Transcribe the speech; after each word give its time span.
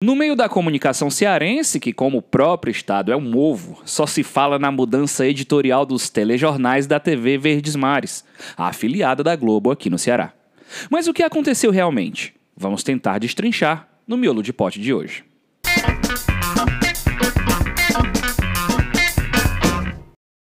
No 0.00 0.14
meio 0.14 0.36
da 0.36 0.48
comunicação 0.48 1.10
cearense, 1.10 1.80
que 1.80 1.92
como 1.92 2.18
o 2.18 2.22
próprio 2.22 2.70
estado 2.70 3.10
é 3.10 3.16
um 3.16 3.36
ovo, 3.36 3.82
só 3.84 4.06
se 4.06 4.22
fala 4.22 4.56
na 4.56 4.70
mudança 4.70 5.26
editorial 5.26 5.84
dos 5.84 6.08
telejornais 6.08 6.86
da 6.86 7.00
TV 7.00 7.36
Verdes 7.36 7.74
Mares, 7.74 8.24
a 8.56 8.68
afiliada 8.68 9.24
da 9.24 9.34
Globo 9.34 9.72
aqui 9.72 9.90
no 9.90 9.98
Ceará. 9.98 10.32
Mas 10.88 11.08
o 11.08 11.12
que 11.12 11.24
aconteceu 11.24 11.72
realmente? 11.72 12.32
Vamos 12.56 12.84
tentar 12.84 13.18
destrinchar 13.18 13.88
no 14.06 14.16
miolo 14.16 14.40
de 14.40 14.52
pote 14.52 14.80
de 14.80 14.94
hoje. 14.94 15.24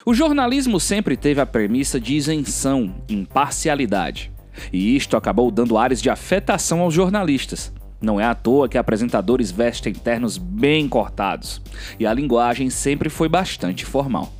O 0.05 0.13
jornalismo 0.13 0.81
sempre 0.81 1.15
teve 1.15 1.39
a 1.39 1.45
premissa 1.45 1.97
de 1.97 2.13
isenção, 2.13 2.93
imparcialidade. 3.07 4.33
E 4.73 4.97
isto 4.97 5.15
acabou 5.15 5.49
dando 5.49 5.77
ares 5.77 6.01
de 6.01 6.09
afetação 6.09 6.81
aos 6.81 6.93
jornalistas, 6.93 7.71
não 8.01 8.19
é 8.19 8.25
à 8.25 8.35
toa 8.35 8.69
que 8.69 8.77
apresentadores 8.77 9.51
vestem 9.51 9.93
ternos 9.93 10.37
bem 10.37 10.87
cortados, 10.87 11.61
e 11.99 12.05
a 12.05 12.13
linguagem 12.13 12.69
sempre 12.69 13.09
foi 13.09 13.29
bastante 13.29 13.85
formal. 13.85 14.31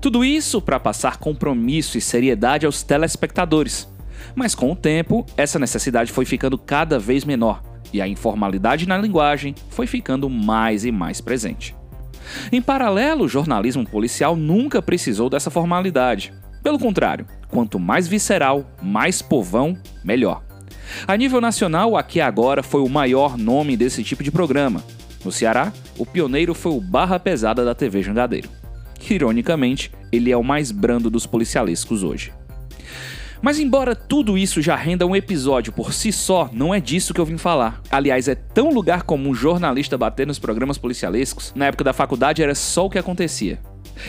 Tudo 0.00 0.24
isso 0.24 0.60
para 0.60 0.80
passar 0.80 1.18
compromisso 1.18 1.96
e 1.96 2.00
seriedade 2.00 2.66
aos 2.66 2.82
telespectadores. 2.82 3.88
Mas 4.34 4.54
com 4.54 4.70
o 4.70 4.76
tempo, 4.76 5.24
essa 5.36 5.58
necessidade 5.58 6.12
foi 6.12 6.24
ficando 6.24 6.58
cada 6.58 6.98
vez 6.98 7.24
menor 7.24 7.62
e 7.92 8.00
a 8.00 8.08
informalidade 8.08 8.86
na 8.86 8.96
linguagem 8.96 9.54
foi 9.70 9.86
ficando 9.86 10.28
mais 10.28 10.84
e 10.84 10.92
mais 10.92 11.20
presente. 11.20 11.74
Em 12.52 12.62
paralelo, 12.62 13.24
o 13.24 13.28
jornalismo 13.28 13.84
policial 13.84 14.36
nunca 14.36 14.80
precisou 14.80 15.28
dessa 15.28 15.50
formalidade. 15.50 16.32
Pelo 16.62 16.78
contrário, 16.78 17.26
quanto 17.48 17.78
mais 17.78 18.06
visceral, 18.06 18.64
mais 18.82 19.20
povão, 19.22 19.76
melhor. 20.04 20.42
A 21.06 21.16
nível 21.16 21.40
nacional, 21.40 21.96
Aqui 21.96 22.20
Agora 22.20 22.62
foi 22.62 22.80
o 22.80 22.88
maior 22.88 23.36
nome 23.36 23.76
desse 23.76 24.02
tipo 24.02 24.22
de 24.22 24.30
programa. 24.30 24.82
No 25.24 25.30
Ceará, 25.30 25.72
o 25.98 26.06
pioneiro 26.06 26.54
foi 26.54 26.72
o 26.72 26.80
Barra 26.80 27.18
Pesada 27.18 27.64
da 27.64 27.74
TV 27.74 28.02
Jangadeiro. 28.02 28.48
Ironicamente, 29.08 29.90
ele 30.10 30.30
é 30.30 30.36
o 30.36 30.44
mais 30.44 30.70
brando 30.70 31.10
dos 31.10 31.26
policialescos 31.26 32.02
hoje. 32.02 32.32
Mas 33.42 33.58
embora 33.58 33.96
tudo 33.96 34.36
isso 34.36 34.60
já 34.60 34.76
renda 34.76 35.06
um 35.06 35.16
episódio 35.16 35.72
por 35.72 35.94
si 35.94 36.12
só, 36.12 36.50
não 36.52 36.74
é 36.74 36.80
disso 36.80 37.14
que 37.14 37.20
eu 37.20 37.24
vim 37.24 37.38
falar. 37.38 37.80
Aliás, 37.90 38.28
é 38.28 38.34
tão 38.34 38.70
lugar 38.70 39.04
comum 39.04 39.34
jornalista 39.34 39.96
bater 39.96 40.26
nos 40.26 40.38
programas 40.38 40.76
policialescos, 40.76 41.52
na 41.54 41.66
época 41.66 41.84
da 41.84 41.94
faculdade 41.94 42.42
era 42.42 42.54
só 42.54 42.84
o 42.84 42.90
que 42.90 42.98
acontecia. 42.98 43.58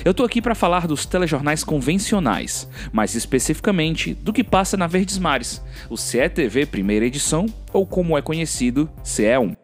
Eu 0.04 0.14
tô 0.14 0.24
aqui 0.24 0.42
para 0.42 0.56
falar 0.56 0.88
dos 0.88 1.06
telejornais 1.06 1.64
convencionais, 1.64 2.68
mais 2.92 3.16
especificamente 3.16 4.14
do 4.14 4.34
que 4.34 4.44
passa 4.44 4.78
na 4.78 4.88
Verdes 4.88 5.18
Mares, 5.18 5.62
o 5.90 5.98
CETV 5.98 6.66
primeira 6.66 7.06
edição, 7.06 7.46
ou 7.74 7.86
como 7.86 8.18
é 8.18 8.22
conhecido, 8.22 8.90
CE1. 9.04 9.56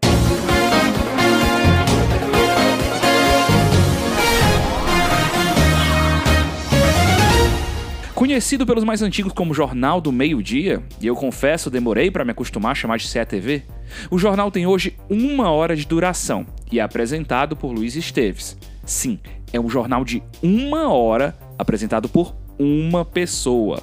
Conhecido 8.18 8.66
pelos 8.66 8.84
mais 8.84 9.04
antigos 9.04 9.32
como 9.32 9.54
Jornal 9.54 10.02
do 10.02 10.12
Meio-Dia, 10.12 10.82
e 11.00 11.06
eu 11.06 11.16
confesso 11.16 11.70
demorei 11.70 12.10
para 12.10 12.26
me 12.26 12.32
acostumar 12.32 12.72
a 12.72 12.76
chamar 12.76 12.98
de 12.98 13.08
CETV, 13.08 13.64
o 14.10 14.18
jornal 14.18 14.50
tem 14.50 14.66
hoje 14.66 14.98
uma 15.08 15.52
hora 15.52 15.76
de 15.76 15.86
duração 15.86 16.44
e 16.72 16.80
é 16.80 16.82
apresentado 16.82 17.56
por 17.56 17.72
Luiz 17.72 17.96
Esteves. 17.96 18.58
Sim, 18.84 19.20
é 19.52 19.60
um 19.60 19.70
jornal 19.70 20.04
de 20.04 20.22
uma 20.42 20.92
hora 20.92 21.38
apresentado 21.58 22.08
por 22.10 22.36
uma 22.60 23.06
pessoa. 23.06 23.82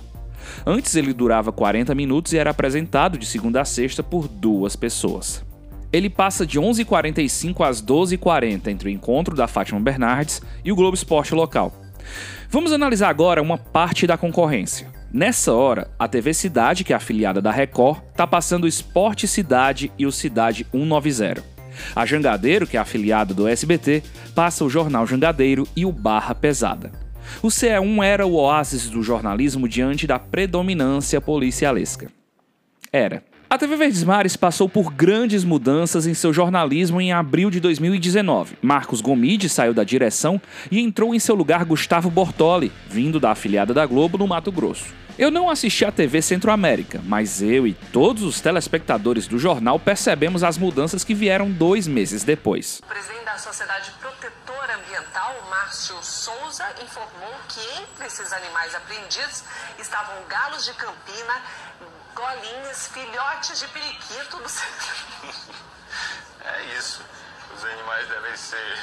Antes 0.67 0.95
ele 0.95 1.13
durava 1.13 1.53
40 1.53 1.95
minutos 1.95 2.33
e 2.33 2.39
era 2.39 2.51
apresentado 2.51 3.19
de 3.19 3.27
segunda 3.27 3.61
a 3.61 3.65
sexta 3.65 4.03
por 4.03 4.29
duas 4.29 4.77
pessoas. 4.77 5.45
Ele 5.93 6.11
passa 6.11 6.45
de 6.45 6.59
11h45 6.59 7.67
às 7.67 7.81
12h40 7.83 8.67
entre 8.67 8.89
o 8.89 8.93
encontro 8.93 9.37
da 9.37 9.47
Fátima 9.47 9.81
Bernardes 9.81 10.43
e 10.65 10.73
o 10.73 10.77
Globo 10.77 10.97
Esporte 10.97 11.35
local. 11.35 11.73
Vamos 12.51 12.73
analisar 12.73 13.09
agora 13.09 13.41
uma 13.41 13.57
parte 13.57 14.07
da 14.07 14.19
concorrência. 14.19 14.89
Nessa 15.13 15.53
hora, 15.53 15.89
a 15.97 16.09
TV 16.09 16.35
Cidade, 16.35 16.83
que 16.83 16.93
é 16.93 16.97
afiliada 16.97 17.41
da 17.41 17.53
Record, 17.53 18.03
está 18.11 18.27
passando 18.27 18.65
o 18.65 18.69
Esporte 18.69 19.29
Cidade 19.29 19.93
e 19.97 20.05
o 20.05 20.11
Cidade 20.11 20.67
190. 20.73 21.55
A 21.95 22.05
Jangadeiro, 22.05 22.67
que 22.67 22.77
é 22.77 22.81
afiliada 22.81 23.33
do 23.33 23.47
SBT, 23.47 24.03
passa 24.35 24.65
o 24.65 24.71
Jornal 24.71 25.07
Jangadeiro 25.07 25.67
e 25.77 25.87
o 25.87 25.93
Barra 25.93 26.35
Pesada. 26.35 26.93
O 27.43 27.49
CE1 27.49 28.05
era 28.05 28.27
o 28.27 28.35
oásis 28.35 28.91
do 28.91 29.03
jornalismo 29.03 29.69
diante 29.69 30.07
da 30.07 30.19
predominância 30.19 31.21
policialesca. 31.21 32.11
Era. 32.93 33.23
A 33.49 33.59
TV 33.59 33.77
Verdes 33.77 34.03
Mares 34.03 34.37
passou 34.37 34.69
por 34.69 34.93
grandes 34.93 35.45
mudanças 35.45 36.07
em 36.07 36.15
seu 36.15 36.33
jornalismo 36.33 37.01
em 37.01 37.13
abril 37.13 37.51
de 37.51 37.61
2019. 37.61 38.57
Marcos 38.61 39.01
Gomide 39.01 39.49
saiu 39.49 39.73
da 39.73 39.85
direção 39.85 40.41
e 40.71 40.81
entrou 40.81 41.15
em 41.15 41.19
seu 41.21 41.35
lugar 41.35 41.65
Gustavo 41.65 42.11
Bortoli, 42.11 42.73
vindo 42.89 43.21
da 43.21 43.31
afiliada 43.31 43.73
da 43.73 43.87
Globo 43.87 44.19
no 44.19 44.27
Mato 44.27 44.51
Grosso. 44.51 44.87
Eu 45.17 45.31
não 45.31 45.49
assisti 45.49 45.85
à 45.85 45.93
TV 45.93 46.21
Centro-América, 46.21 47.01
mas 47.07 47.41
eu 47.41 47.69
e 47.69 47.75
todos 47.93 48.25
os 48.25 48.41
telespectadores 48.41 49.29
do 49.29 49.39
jornal 49.39 49.79
percebemos 49.79 50.43
as 50.43 50.59
mudanças 50.59 51.05
que 51.05 51.15
vieram 51.15 51.49
dois 51.49 51.87
meses 51.87 52.25
depois. 52.25 52.81
O 52.83 52.89
presidente 52.89 53.25
da 53.25 53.39
Sociedade 53.39 53.93
Ambiental, 55.15 55.47
Márcio 55.49 56.03
Souza, 56.03 56.65
informou 56.83 57.33
que 57.49 57.61
entre 57.81 58.07
esses 58.07 58.33
animais 58.33 58.75
apreendidos 58.75 59.45
estavam 59.79 60.13
galos 60.29 60.65
de 60.65 60.75
Campina, 60.75 61.41
golinhas, 62.13 62.89
filhotes 62.89 63.61
de 63.61 63.69
periquito. 63.69 64.37
Do... 64.37 64.49
é 66.45 66.65
isso. 66.77 67.01
Os 67.57 67.65
animais 67.65 68.09
devem 68.09 68.37
ser 68.37 68.79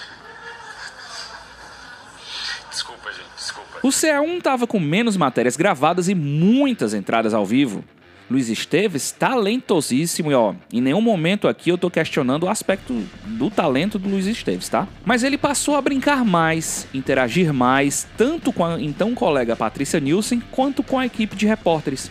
Desculpa, 2.70 3.12
gente, 3.12 3.30
desculpa. 3.36 3.80
O 3.84 3.90
CA1 3.90 4.38
estava 4.38 4.66
com 4.66 4.80
menos 4.80 5.18
matérias 5.18 5.58
gravadas 5.58 6.08
e 6.08 6.16
muitas 6.16 6.94
entradas 6.94 7.34
ao 7.34 7.46
vivo. 7.46 7.84
Luiz 8.32 8.48
Esteves, 8.48 9.12
talentosíssimo, 9.12 10.32
e 10.32 10.34
ó, 10.34 10.54
em 10.72 10.80
nenhum 10.80 11.02
momento 11.02 11.50
aqui 11.50 11.70
eu 11.70 11.78
tô 11.78 11.90
questionando 11.90 12.44
o 12.44 12.50
aspecto 12.50 12.94
do 13.26 13.50
talento 13.50 14.00
do 14.00 14.08
Luiz 14.08 14.26
Esteves, 14.26 14.70
tá? 14.70 14.88
Mas 15.04 15.22
ele 15.22 15.38
passou 15.38 15.76
a 15.76 15.82
brincar 15.82 16.24
mais, 16.24 16.88
interagir 16.94 17.54
mais, 17.54 18.08
tanto 18.18 18.54
com 18.54 18.64
a 18.66 18.82
então 18.82 19.14
colega 19.14 19.54
Patrícia 19.54 20.00
Nielsen, 20.00 20.42
quanto 20.50 20.82
com 20.82 20.98
a 20.98 21.06
equipe 21.06 21.36
de 21.36 21.46
repórteres. 21.46 22.10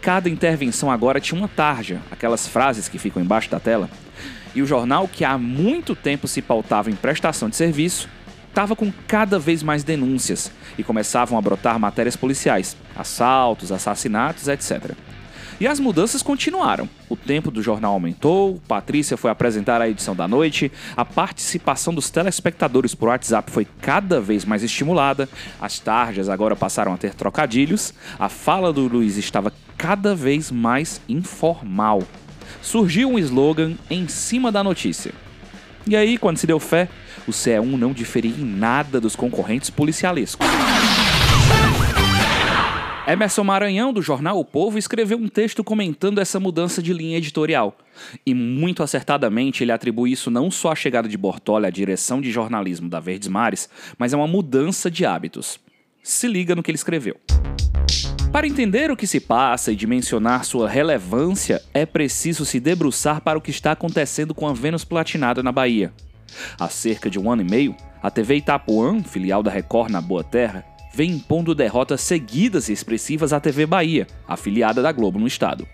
Cada 0.00 0.30
intervenção 0.30 0.90
agora 0.90 1.20
tinha 1.20 1.38
uma 1.38 1.48
tarja, 1.48 2.00
aquelas 2.10 2.48
frases 2.48 2.88
que 2.88 2.98
ficam 2.98 3.22
embaixo 3.22 3.50
da 3.50 3.60
tela. 3.60 3.90
E 4.54 4.62
o 4.62 4.66
jornal, 4.66 5.06
que 5.06 5.26
há 5.26 5.36
muito 5.36 5.94
tempo 5.94 6.26
se 6.26 6.40
pautava 6.40 6.90
em 6.90 6.96
prestação 6.96 7.50
de 7.50 7.56
serviço, 7.56 8.08
estava 8.48 8.74
com 8.74 8.90
cada 9.06 9.38
vez 9.38 9.62
mais 9.62 9.84
denúncias 9.84 10.50
e 10.78 10.82
começavam 10.82 11.38
a 11.38 11.42
brotar 11.42 11.78
matérias 11.78 12.16
policiais, 12.16 12.78
assaltos, 12.96 13.70
assassinatos, 13.70 14.48
etc. 14.48 14.92
E 15.60 15.66
as 15.66 15.78
mudanças 15.78 16.22
continuaram. 16.22 16.88
O 17.06 17.14
tempo 17.14 17.50
do 17.50 17.62
jornal 17.62 17.92
aumentou, 17.92 18.58
Patrícia 18.66 19.18
foi 19.18 19.30
apresentar 19.30 19.82
a 19.82 19.90
edição 19.90 20.16
da 20.16 20.26
noite, 20.26 20.72
a 20.96 21.04
participação 21.04 21.92
dos 21.92 22.08
telespectadores 22.08 22.94
por 22.94 23.10
WhatsApp 23.10 23.50
foi 23.50 23.66
cada 23.82 24.22
vez 24.22 24.46
mais 24.46 24.62
estimulada, 24.62 25.28
as 25.60 25.78
tarjas 25.78 26.30
agora 26.30 26.56
passaram 26.56 26.94
a 26.94 26.96
ter 26.96 27.12
trocadilhos, 27.12 27.92
a 28.18 28.30
fala 28.30 28.72
do 28.72 28.88
Luiz 28.88 29.18
estava 29.18 29.52
cada 29.76 30.14
vez 30.14 30.50
mais 30.50 30.98
informal. 31.06 32.02
Surgiu 32.62 33.10
um 33.10 33.18
slogan 33.18 33.74
em 33.90 34.08
cima 34.08 34.50
da 34.50 34.64
notícia. 34.64 35.12
E 35.86 35.94
aí, 35.94 36.16
quando 36.16 36.38
se 36.38 36.46
deu 36.46 36.58
fé, 36.58 36.88
o 37.26 37.32
CE1 37.32 37.76
não 37.76 37.92
diferia 37.92 38.34
em 38.34 38.44
nada 38.44 38.98
dos 38.98 39.14
concorrentes 39.14 39.68
policialescos. 39.68 40.46
Emerson 43.12 43.42
Maranhão, 43.42 43.92
do 43.92 44.00
jornal 44.00 44.38
O 44.38 44.44
Povo, 44.44 44.78
escreveu 44.78 45.18
um 45.18 45.26
texto 45.26 45.64
comentando 45.64 46.20
essa 46.20 46.38
mudança 46.38 46.80
de 46.80 46.92
linha 46.92 47.16
editorial. 47.16 47.76
E 48.24 48.32
muito 48.32 48.84
acertadamente 48.84 49.64
ele 49.64 49.72
atribui 49.72 50.12
isso 50.12 50.30
não 50.30 50.48
só 50.48 50.70
à 50.70 50.76
chegada 50.76 51.08
de 51.08 51.18
Bortoli 51.18 51.66
à 51.66 51.70
direção 51.70 52.20
de 52.20 52.30
jornalismo 52.30 52.88
da 52.88 53.00
Verdes 53.00 53.26
Mares, 53.26 53.68
mas 53.98 54.14
a 54.14 54.16
uma 54.16 54.28
mudança 54.28 54.88
de 54.88 55.04
hábitos. 55.04 55.58
Se 56.04 56.28
liga 56.28 56.54
no 56.54 56.62
que 56.62 56.70
ele 56.70 56.76
escreveu. 56.76 57.16
Para 58.30 58.46
entender 58.46 58.92
o 58.92 58.96
que 58.96 59.08
se 59.08 59.18
passa 59.18 59.72
e 59.72 59.76
dimensionar 59.76 60.44
sua 60.44 60.68
relevância, 60.68 61.60
é 61.74 61.84
preciso 61.84 62.44
se 62.44 62.60
debruçar 62.60 63.22
para 63.22 63.36
o 63.36 63.42
que 63.42 63.50
está 63.50 63.72
acontecendo 63.72 64.32
com 64.32 64.46
a 64.46 64.52
Vênus 64.52 64.84
Platinada 64.84 65.42
na 65.42 65.50
Bahia. 65.50 65.92
Há 66.56 66.68
cerca 66.68 67.10
de 67.10 67.18
um 67.18 67.28
ano 67.28 67.42
e 67.42 67.44
meio, 67.44 67.74
a 68.00 68.08
TV 68.08 68.36
Itapuã, 68.36 69.02
filial 69.02 69.42
da 69.42 69.50
Record 69.50 69.90
na 69.90 70.00
Boa 70.00 70.22
Terra, 70.22 70.64
vem 70.92 71.12
impondo 71.12 71.54
derrotas 71.54 72.00
seguidas 72.00 72.68
e 72.68 72.72
expressivas 72.72 73.32
à 73.32 73.40
TV 73.40 73.66
Bahia, 73.66 74.06
afiliada 74.26 74.82
da 74.82 74.92
Globo 74.92 75.18
no 75.18 75.26
estado. 75.26 75.66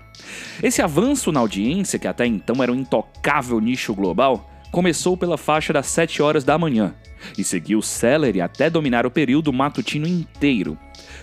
Esse 0.62 0.82
avanço 0.82 1.32
na 1.32 1.40
audiência, 1.40 1.98
que 1.98 2.08
até 2.08 2.26
então 2.26 2.62
era 2.62 2.72
um 2.72 2.76
intocável 2.76 3.60
nicho 3.60 3.94
global, 3.94 4.50
começou 4.70 5.16
pela 5.16 5.38
faixa 5.38 5.72
das 5.72 5.86
7 5.86 6.22
horas 6.22 6.44
da 6.44 6.58
manhã 6.58 6.94
e 7.38 7.44
seguiu 7.44 7.80
célere 7.80 8.40
até 8.40 8.68
dominar 8.68 9.06
o 9.06 9.10
período 9.10 9.52
matutino 9.52 10.06
inteiro, 10.06 10.78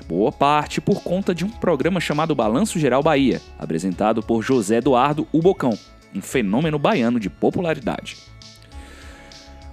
boa 0.08 0.32
parte 0.32 0.82
por 0.82 1.04
conta 1.04 1.34
de 1.36 1.46
um 1.46 1.50
programa 1.50 2.00
chamado 2.00 2.36
Balanço 2.36 2.80
Geral 2.80 3.04
Bahia, 3.04 3.42
apresentado 3.58 4.22
por 4.22 4.42
José 4.42 4.78
Eduardo 4.78 5.28
Ubocão, 5.32 5.78
um 6.16 6.22
fenômeno 6.22 6.80
baiano 6.80 7.20
de 7.20 7.30
popularidade. 7.30 8.18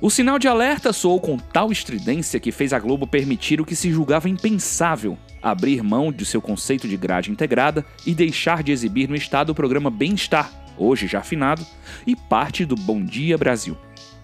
O 0.02 0.08
sinal 0.08 0.38
de 0.38 0.49
alerta 0.49 0.94
soou 0.94 1.20
com 1.20 1.37
tal 1.37 1.70
estridência 1.70 2.41
que 2.41 2.50
fez 2.50 2.73
a 2.73 2.79
Globo 2.79 3.06
permitir 3.06 3.61
o 3.61 3.67
que 3.67 3.76
se 3.76 3.91
julgava 3.91 4.31
impensável: 4.31 5.19
abrir 5.43 5.82
mão 5.82 6.11
de 6.11 6.25
seu 6.25 6.41
conceito 6.41 6.88
de 6.88 6.97
grade 6.97 7.31
integrada 7.31 7.85
e 8.06 8.14
deixar 8.14 8.62
de 8.62 8.73
exibir 8.73 9.11
no 9.11 9.14
estado 9.14 9.50
o 9.50 9.55
programa 9.55 9.91
Bem-Estar, 9.91 10.50
hoje 10.79 11.06
já 11.06 11.19
afinado, 11.19 11.67
e 12.06 12.17
parte 12.17 12.64
do 12.64 12.76
Bom 12.76 13.05
Dia 13.05 13.37
Brasil. 13.37 13.76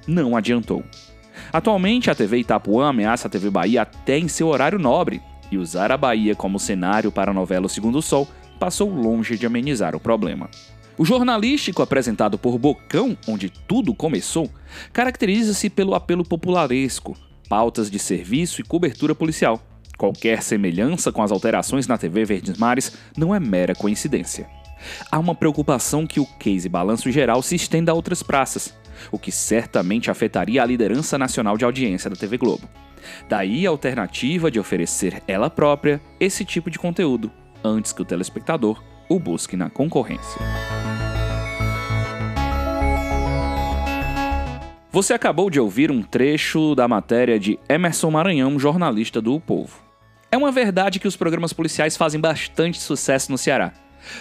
Não 0.06 0.34
adiantou. 0.34 0.82
Atualmente, 1.52 2.11
a 2.11 2.14
TV 2.14 2.38
Itapuã 2.38 2.88
ameaça 2.88 3.29
a 3.29 3.31
TV 3.31 3.50
Bahia 3.50 3.82
até 3.82 4.19
em 4.19 4.29
seu 4.29 4.46
horário 4.46 4.79
nobre, 4.79 5.20
e 5.52 5.58
usar 5.58 5.93
a 5.93 5.99
Bahia 5.99 6.34
como 6.34 6.58
cenário 6.58 7.12
para 7.12 7.32
a 7.32 7.34
novela 7.34 7.67
O 7.67 7.69
Segundo 7.69 8.00
Sol 8.00 8.26
passou 8.58 8.88
longe 8.88 9.37
de 9.37 9.44
amenizar 9.44 9.94
o 9.94 10.00
problema. 10.00 10.49
O 10.98 11.04
jornalístico 11.04 11.82
apresentado 11.82 12.38
por 12.38 12.56
Bocão, 12.56 13.19
onde 13.28 13.50
tudo 13.50 13.94
começou, 13.94 14.50
caracteriza-se 14.94 15.69
pelo 15.69 15.94
apelo 15.94 16.25
popularesco, 16.25 17.14
pautas 17.50 17.90
de 17.90 17.98
serviço 17.98 18.62
e 18.62 18.64
cobertura 18.64 19.14
policial. 19.14 19.60
Qualquer 19.98 20.43
semelhança 20.43 21.12
com 21.12 21.22
as 21.22 21.31
alterações 21.31 21.87
na 21.87 21.98
TV 21.98 22.25
Verdes 22.25 22.56
Mares 22.56 22.96
não 23.14 23.34
é 23.34 23.38
mera 23.38 23.75
coincidência. 23.75 24.48
Há 25.10 25.19
uma 25.19 25.34
preocupação 25.34 26.06
que 26.06 26.19
o 26.19 26.26
case 26.38 26.69
balanço 26.69 27.10
geral 27.10 27.43
se 27.43 27.54
estenda 27.54 27.93
a 27.93 27.94
outras 27.94 28.22
praças, 28.22 28.75
o 29.12 29.19
que 29.19 29.31
certamente 29.31 30.10
afetaria 30.10 30.62
a 30.62 30.66
liderança 30.66 31.19
nacional 31.19 31.58
de 31.58 31.64
audiência 31.66 32.08
da 32.08 32.16
TV 32.16 32.38
Globo. 32.38 32.66
Daí 33.28 33.66
a 33.66 33.70
alternativa 33.70 34.50
de 34.50 34.58
oferecer 34.58 35.22
ela 35.28 35.50
própria 35.50 36.00
esse 36.19 36.43
tipo 36.43 36.70
de 36.70 36.78
conteúdo, 36.78 37.31
antes 37.62 37.93
que 37.93 38.00
o 38.00 38.04
telespectador 38.04 38.82
o 39.08 39.19
busque 39.19 39.56
na 39.56 39.70
concorrência. 39.70 40.41
Você 44.91 45.12
acabou 45.12 45.50
de 45.50 45.61
ouvir 45.61 45.91
um 45.91 46.03
trecho 46.03 46.75
da 46.75 46.88
matéria 46.88 47.38
de 47.38 47.58
Emerson 47.69 48.11
Maranhão, 48.11 48.58
jornalista 48.58 49.20
do 49.20 49.35
o 49.35 49.41
Povo. 49.41 49.79
É 50.32 50.37
uma 50.37 50.50
verdade 50.50 50.99
que 50.99 51.06
os 51.06 51.17
programas 51.17 51.53
policiais 51.53 51.97
fazem 51.97 52.20
bastante 52.20 52.81
sucesso 52.81 53.31
no 53.31 53.37
Ceará. 53.37 53.73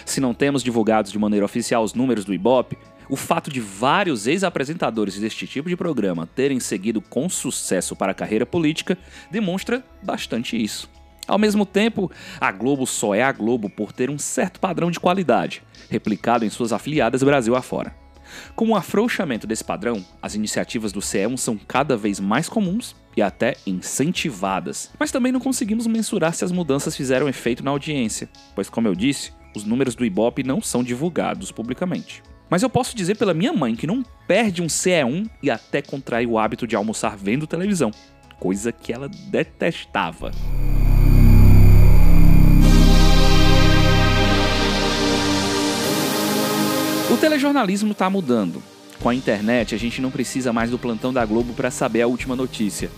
Se 0.04 0.20
não 0.20 0.34
temos 0.34 0.62
divulgados 0.62 1.10
de 1.10 1.18
maneira 1.18 1.46
oficial 1.46 1.82
os 1.82 1.94
números 1.94 2.24
do 2.24 2.34
Ibope, 2.34 2.76
o 3.08 3.16
fato 3.16 3.50
de 3.50 3.60
vários 3.60 4.26
ex-apresentadores 4.26 5.18
deste 5.18 5.46
tipo 5.46 5.68
de 5.68 5.76
programa 5.76 6.26
terem 6.26 6.60
seguido 6.60 7.00
com 7.00 7.28
sucesso 7.28 7.94
para 7.96 8.12
a 8.12 8.14
carreira 8.14 8.44
política 8.44 8.98
demonstra 9.30 9.84
bastante 10.02 10.62
isso. 10.62 10.90
Ao 11.26 11.38
mesmo 11.38 11.66
tempo, 11.66 12.10
a 12.40 12.52
Globo 12.52 12.86
só 12.86 13.14
é 13.14 13.22
a 13.22 13.32
Globo 13.32 13.68
por 13.68 13.92
ter 13.92 14.10
um 14.10 14.18
certo 14.18 14.60
padrão 14.60 14.90
de 14.90 15.00
qualidade, 15.00 15.62
replicado 15.90 16.44
em 16.44 16.50
suas 16.50 16.72
afiliadas 16.72 17.22
Brasil 17.22 17.56
afora. 17.56 17.94
Com 18.54 18.70
o 18.70 18.76
afrouxamento 18.76 19.46
desse 19.46 19.64
padrão, 19.64 20.04
as 20.20 20.34
iniciativas 20.34 20.92
do 20.92 21.00
CE1 21.00 21.36
são 21.36 21.56
cada 21.56 21.96
vez 21.96 22.20
mais 22.20 22.48
comuns 22.48 22.94
e 23.16 23.22
até 23.22 23.56
incentivadas. 23.66 24.90
Mas 24.98 25.10
também 25.10 25.32
não 25.32 25.40
conseguimos 25.40 25.86
mensurar 25.86 26.34
se 26.34 26.44
as 26.44 26.52
mudanças 26.52 26.96
fizeram 26.96 27.28
efeito 27.28 27.64
na 27.64 27.70
audiência, 27.70 28.28
pois, 28.54 28.68
como 28.68 28.88
eu 28.88 28.94
disse, 28.94 29.32
os 29.54 29.64
números 29.64 29.94
do 29.94 30.04
Ibope 30.04 30.42
não 30.42 30.60
são 30.60 30.82
divulgados 30.82 31.50
publicamente. 31.50 32.22
Mas 32.48 32.62
eu 32.62 32.70
posso 32.70 32.94
dizer 32.94 33.16
pela 33.16 33.34
minha 33.34 33.52
mãe 33.52 33.74
que 33.74 33.86
não 33.86 34.04
perde 34.28 34.62
um 34.62 34.66
CE1 34.66 35.28
e 35.42 35.50
até 35.50 35.82
contrai 35.82 36.26
o 36.26 36.38
hábito 36.38 36.66
de 36.66 36.76
almoçar 36.76 37.16
vendo 37.16 37.46
televisão, 37.46 37.90
coisa 38.38 38.70
que 38.70 38.92
ela 38.92 39.08
detestava. 39.08 40.30
O 47.08 47.16
telejornalismo 47.16 47.92
está 47.92 48.10
mudando. 48.10 48.60
Com 49.00 49.08
a 49.08 49.14
internet, 49.14 49.76
a 49.76 49.78
gente 49.78 50.02
não 50.02 50.10
precisa 50.10 50.52
mais 50.52 50.70
do 50.70 50.78
plantão 50.78 51.12
da 51.12 51.24
Globo 51.24 51.54
para 51.54 51.70
saber 51.70 52.02
a 52.02 52.08
última 52.08 52.34
notícia. 52.34 52.90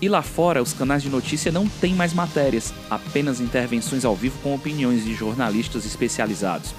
E 0.00 0.08
lá 0.08 0.22
fora, 0.22 0.62
os 0.62 0.72
canais 0.72 1.02
de 1.02 1.10
notícia 1.10 1.52
não 1.52 1.68
têm 1.68 1.94
mais 1.94 2.14
matérias, 2.14 2.72
apenas 2.88 3.40
intervenções 3.40 4.06
ao 4.06 4.16
vivo 4.16 4.38
com 4.42 4.54
opiniões 4.54 5.04
de 5.04 5.14
jornalistas 5.14 5.84
especializados. 5.84 6.74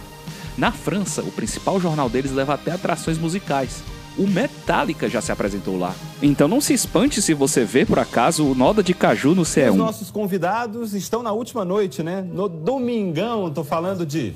Na 0.58 0.72
França, 0.72 1.22
o 1.22 1.32
principal 1.32 1.80
jornal 1.80 2.10
deles 2.10 2.32
leva 2.32 2.56
até 2.56 2.72
atrações 2.72 3.20
musicais. 3.20 3.84
O 4.18 4.26
Metallica 4.28 5.08
já 5.08 5.22
se 5.22 5.32
apresentou 5.32 5.78
lá. 5.78 5.94
Então 6.24 6.48
não 6.48 6.60
se 6.60 6.74
espante 6.74 7.22
se 7.22 7.36
você 7.36 7.64
vê, 7.64 7.86
por 7.86 8.00
acaso, 8.00 8.46
o 8.46 8.56
Noda 8.56 8.82
de 8.82 8.96
Caju 8.96 9.36
no 9.36 9.44
CE1. 9.44 9.72
Os 9.72 9.76
nossos 9.76 10.10
convidados 10.10 10.96
estão 10.96 11.22
na 11.22 11.32
última 11.32 11.64
noite, 11.64 12.02
né? 12.02 12.22
No 12.22 12.50
domingão, 12.50 13.52
tô 13.52 13.64
falando 13.64 14.08
de... 14.08 14.34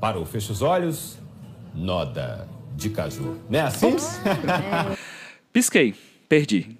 Parou, 0.00 0.24
fecha 0.26 0.52
os 0.52 0.62
olhos, 0.62 1.21
Noda 1.74 2.46
de 2.76 2.90
Caju. 2.90 3.36
Não 3.48 3.58
é 3.58 3.62
assim? 3.62 3.96
Pisquei, 5.52 5.94
perdi. 6.28 6.78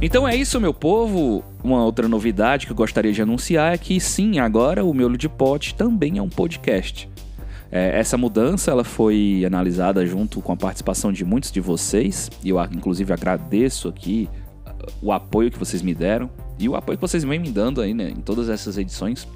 Então 0.00 0.26
é 0.26 0.34
isso, 0.34 0.60
meu 0.60 0.74
povo. 0.74 1.44
Uma 1.62 1.84
outra 1.84 2.08
novidade 2.08 2.66
que 2.66 2.72
eu 2.72 2.76
gostaria 2.76 3.12
de 3.12 3.22
anunciar 3.22 3.72
é 3.72 3.78
que 3.78 4.00
sim, 4.00 4.40
agora 4.40 4.84
o 4.84 4.92
Miolo 4.92 5.16
de 5.16 5.28
Pote 5.28 5.74
também 5.74 6.18
é 6.18 6.22
um 6.22 6.28
podcast. 6.28 7.08
É, 7.70 7.98
essa 7.98 8.18
mudança 8.18 8.70
ela 8.70 8.84
foi 8.84 9.44
analisada 9.46 10.04
junto 10.04 10.42
com 10.42 10.52
a 10.52 10.56
participação 10.56 11.12
de 11.12 11.24
muitos 11.24 11.50
de 11.50 11.60
vocês 11.60 12.30
e 12.44 12.50
eu 12.50 12.62
inclusive 12.64 13.12
agradeço 13.14 13.88
aqui 13.88 14.28
uh, 14.66 14.92
o 15.00 15.10
apoio 15.10 15.50
que 15.50 15.58
vocês 15.58 15.80
me 15.80 15.94
deram 15.94 16.28
e 16.62 16.68
o 16.68 16.76
apoio 16.76 16.96
que 16.96 17.02
vocês 17.02 17.24
vêm 17.24 17.38
me 17.38 17.50
dando 17.50 17.80
aí 17.80 17.92
né, 17.92 18.10
em 18.10 18.20
todas 18.20 18.48
essas 18.48 18.78
edições. 18.78 19.26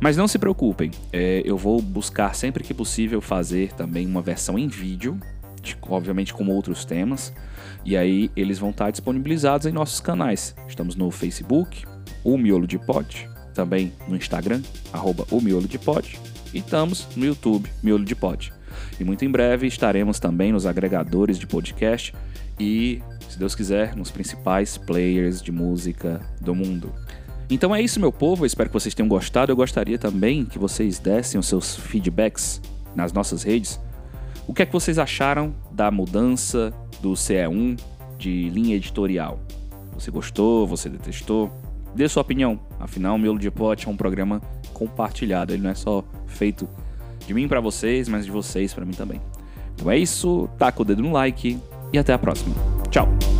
Mas 0.00 0.16
não 0.16 0.28
se 0.28 0.38
preocupem, 0.38 0.90
é, 1.12 1.42
eu 1.44 1.56
vou 1.56 1.80
buscar 1.80 2.34
sempre 2.34 2.62
que 2.62 2.74
possível 2.74 3.20
fazer 3.20 3.72
também 3.72 4.06
uma 4.06 4.20
versão 4.20 4.58
em 4.58 4.68
vídeo, 4.68 5.18
de, 5.62 5.76
obviamente 5.88 6.34
com 6.34 6.46
outros 6.48 6.84
temas, 6.84 7.32
e 7.84 7.96
aí 7.96 8.30
eles 8.36 8.58
vão 8.58 8.70
estar 8.70 8.90
disponibilizados 8.90 9.66
em 9.66 9.72
nossos 9.72 10.00
canais. 10.00 10.54
Estamos 10.68 10.96
no 10.96 11.10
Facebook, 11.10 11.84
o 12.22 12.36
Miolo 12.36 12.66
de 12.66 12.78
Pod, 12.78 13.28
também 13.54 13.92
no 14.06 14.16
Instagram, 14.16 14.60
arroba 14.92 15.26
o 15.30 15.40
Miolo 15.40 15.66
de 15.66 15.78
Pod, 15.78 16.18
e 16.52 16.58
estamos 16.58 17.06
no 17.16 17.24
YouTube, 17.24 17.70
Miolo 17.82 18.04
de 18.04 18.14
Pod. 18.14 18.52
E 19.00 19.04
muito 19.04 19.24
em 19.24 19.30
breve 19.30 19.66
estaremos 19.66 20.18
também 20.18 20.52
nos 20.52 20.66
agregadores 20.66 21.38
de 21.38 21.46
podcast 21.46 22.14
e, 22.60 23.00
se 23.28 23.38
Deus 23.38 23.54
quiser, 23.54 23.94
nos 23.96 24.10
principais 24.10 24.76
players 24.76 25.42
de 25.42 25.52
música 25.52 26.20
do 26.40 26.54
mundo. 26.54 26.92
Então 27.48 27.74
é 27.74 27.80
isso, 27.80 28.00
meu 28.00 28.12
povo. 28.12 28.42
Eu 28.42 28.46
espero 28.46 28.68
que 28.68 28.74
vocês 28.74 28.94
tenham 28.94 29.08
gostado. 29.08 29.52
Eu 29.52 29.56
gostaria 29.56 29.98
também 29.98 30.44
que 30.44 30.58
vocês 30.58 30.98
dessem 30.98 31.38
os 31.38 31.46
seus 31.46 31.76
feedbacks 31.76 32.60
nas 32.94 33.12
nossas 33.12 33.42
redes. 33.42 33.80
O 34.46 34.54
que 34.54 34.62
é 34.62 34.66
que 34.66 34.72
vocês 34.72 34.98
acharam 34.98 35.54
da 35.70 35.90
mudança 35.90 36.72
do 37.00 37.12
CE1 37.12 37.78
de 38.18 38.48
linha 38.48 38.76
editorial? 38.76 39.40
Você 39.94 40.10
gostou? 40.10 40.66
Você 40.66 40.88
detestou? 40.88 41.50
Dê 41.94 42.08
sua 42.08 42.22
opinião. 42.22 42.60
Afinal, 42.78 43.16
o 43.16 43.18
Miolo 43.18 43.38
de 43.38 43.50
Pote 43.50 43.86
é 43.86 43.90
um 43.90 43.96
programa 43.96 44.40
compartilhado. 44.72 45.52
Ele 45.52 45.62
não 45.62 45.70
é 45.70 45.74
só 45.74 46.04
feito 46.26 46.68
de 47.26 47.32
mim 47.32 47.48
para 47.48 47.60
vocês, 47.60 48.08
mas 48.08 48.24
de 48.24 48.30
vocês 48.30 48.74
para 48.74 48.84
mim 48.84 48.92
também. 48.92 49.20
Então 49.74 49.90
é 49.90 49.96
isso. 49.96 50.48
Taca 50.58 50.82
o 50.82 50.84
dedo 50.84 51.02
no 51.02 51.12
like 51.12 51.58
e 51.92 51.98
até 51.98 52.12
a 52.12 52.18
próxima. 52.18 52.75
Tchau! 52.96 53.35